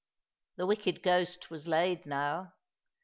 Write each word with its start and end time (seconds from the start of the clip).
The 0.55 0.65
wicked 0.65 1.03
ghost 1.03 1.51
was 1.51 1.67
laid 1.67 2.07
now. 2.07 2.53